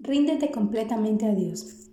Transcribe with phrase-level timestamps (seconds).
[0.00, 1.90] Ríndete completamente a Dios.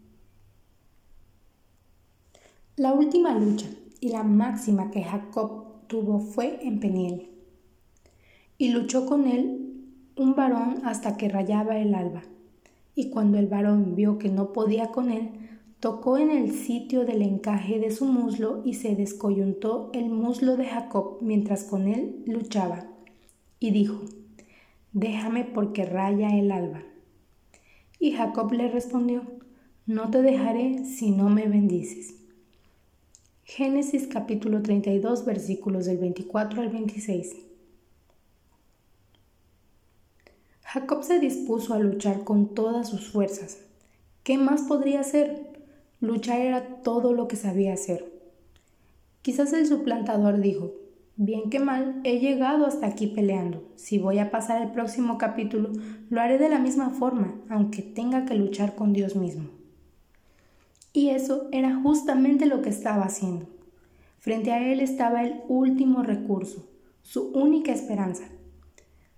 [2.76, 3.66] La última lucha
[4.00, 7.32] y la máxima que Jacob tuvo fue en Peniel.
[8.60, 12.22] Y luchó con él un varón hasta que rayaba el alba.
[12.94, 15.32] Y cuando el varón vio que no podía con él,
[15.80, 20.66] tocó en el sitio del encaje de su muslo y se descoyuntó el muslo de
[20.66, 22.86] Jacob mientras con él luchaba.
[23.60, 24.02] Y dijo,
[24.94, 26.84] Déjame porque raya el alba.
[28.00, 29.24] Y Jacob le respondió,
[29.86, 32.16] No te dejaré si no me bendices.
[33.44, 37.36] Génesis capítulo 32 versículos del 24 al 26.
[40.64, 43.60] Jacob se dispuso a luchar con todas sus fuerzas.
[44.24, 45.56] ¿Qué más podría hacer?
[46.02, 48.12] Luchar era todo lo que sabía hacer.
[49.22, 50.74] Quizás el suplantador dijo,
[51.18, 53.64] Bien que mal, he llegado hasta aquí peleando.
[53.76, 55.72] Si voy a pasar el próximo capítulo,
[56.10, 59.46] lo haré de la misma forma, aunque tenga que luchar con Dios mismo.
[60.92, 63.48] Y eso era justamente lo que estaba haciendo.
[64.20, 66.68] Frente a él estaba el último recurso,
[67.02, 68.26] su única esperanza.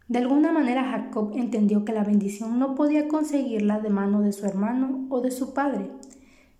[0.07, 4.45] De alguna manera Jacob entendió que la bendición no podía conseguirla de mano de su
[4.45, 5.89] hermano o de su padre,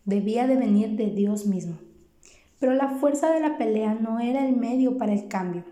[0.04, 1.78] debía de venir de Dios mismo.
[2.60, 5.64] Pero la fuerza de la pelea no era el medio para el cambio.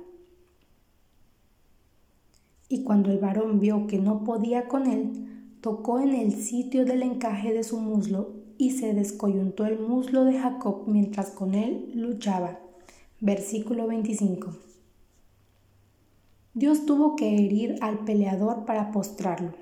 [2.68, 7.04] Y cuando el varón vio que no podía con él, tocó en el sitio del
[7.04, 12.60] encaje de su muslo y se descoyuntó el muslo de Jacob mientras con él luchaba.
[13.20, 14.56] Versículo 25.
[16.54, 19.54] Dios tuvo que herir al peleador para postrarlo.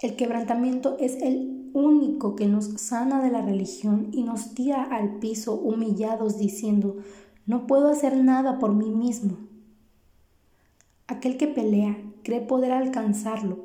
[0.00, 5.18] El quebrantamiento es el único que nos sana de la religión y nos tira al
[5.18, 6.96] piso humillados diciendo,
[7.46, 9.38] no puedo hacer nada por mí mismo.
[11.06, 13.58] Aquel que pelea cree poder alcanzarlo,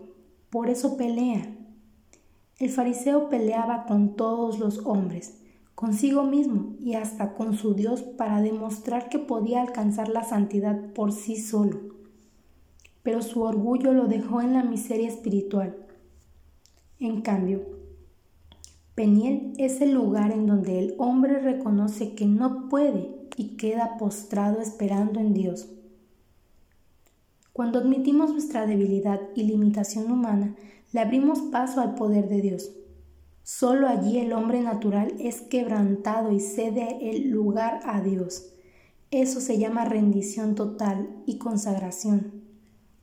[0.49, 1.55] por eso pelea.
[2.59, 5.39] El fariseo peleaba con todos los hombres,
[5.73, 11.11] consigo mismo y hasta con su Dios para demostrar que podía alcanzar la santidad por
[11.11, 11.79] sí solo.
[13.03, 15.75] Pero su orgullo lo dejó en la miseria espiritual
[17.01, 17.63] en cambio,
[18.95, 24.59] Peniel es el lugar en donde el hombre reconoce que no puede y queda postrado
[24.59, 25.69] esperando en Dios.
[27.53, 30.55] Cuando admitimos nuestra debilidad y limitación humana,
[30.91, 32.71] le abrimos paso al poder de Dios.
[33.43, 38.53] Solo allí el hombre natural es quebrantado y cede el lugar a Dios.
[39.09, 42.43] Eso se llama rendición total y consagración,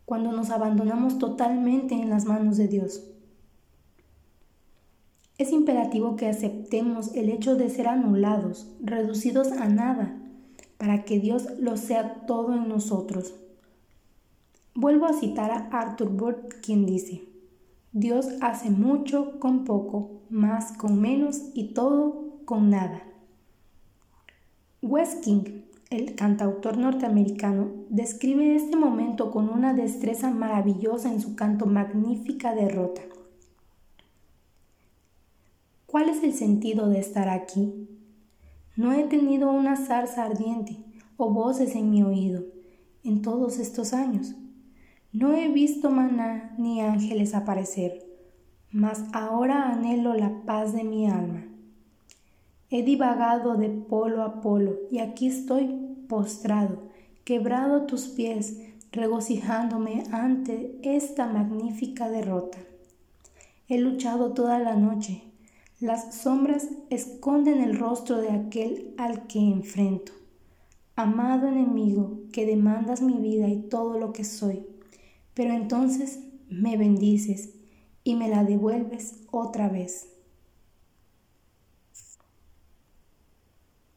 [0.04, 3.02] cuando nos abandonamos totalmente en las manos de Dios.
[5.38, 10.16] Es imperativo que aceptemos el hecho de ser anulados, reducidos a nada,
[10.78, 13.34] para que Dios lo sea todo en nosotros.
[14.74, 17.22] Vuelvo a citar a Arthur Burt, quien dice,
[17.92, 23.04] Dios hace mucho con poco, más con menos y todo con nada.
[24.82, 31.66] Wes King, el cantautor norteamericano, describe este momento con una destreza maravillosa en su canto
[31.66, 33.02] Magnífica Derrota.
[35.90, 37.88] ¿Cuál es el sentido de estar aquí?
[38.76, 40.76] No he tenido una zarza ardiente
[41.16, 42.44] o voces en mi oído
[43.04, 44.34] en todos estos años.
[45.12, 48.04] No he visto maná ni ángeles aparecer,
[48.70, 51.46] mas ahora anhelo la paz de mi alma.
[52.68, 55.68] He divagado de polo a polo y aquí estoy
[56.06, 56.82] postrado,
[57.24, 58.60] quebrado tus pies,
[58.92, 62.58] regocijándome ante esta magnífica derrota.
[63.68, 65.27] He luchado toda la noche,
[65.80, 70.12] las sombras esconden el rostro de aquel al que enfrento.
[70.96, 74.66] Amado enemigo, que demandas mi vida y todo lo que soy,
[75.34, 76.18] pero entonces
[76.48, 77.54] me bendices
[78.02, 80.17] y me la devuelves otra vez.